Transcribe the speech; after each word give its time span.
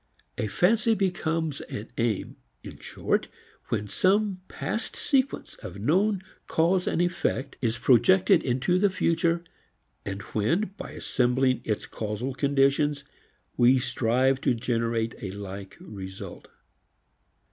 A 0.39 0.47
fancy 0.47 0.95
becomes 0.95 1.61
an 1.69 1.91
aim, 1.95 2.37
in 2.63 2.79
short, 2.79 3.27
when 3.69 3.87
some 3.87 4.41
past 4.47 4.95
sequence 4.95 5.53
of 5.61 5.75
known 5.79 6.23
cause 6.47 6.87
and 6.87 6.99
effect 7.03 7.55
is 7.61 7.77
projected 7.77 8.41
into 8.41 8.79
the 8.79 8.89
future, 8.89 9.43
and 10.03 10.23
when 10.33 10.71
by 10.75 10.93
assembling 10.93 11.61
its 11.65 11.85
causal 11.85 12.33
conditions 12.33 13.03
we 13.57 13.77
strive 13.77 14.41
to 14.41 14.55
generate 14.55 15.13
a 15.21 15.29
like 15.33 15.77
result. 15.79 16.47